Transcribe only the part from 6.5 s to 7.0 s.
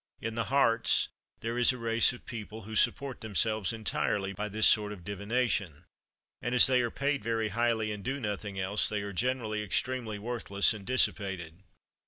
as they are